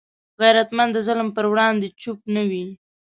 [0.41, 2.65] غیرتمند د ظلم پر وړاندې چوپ نه وي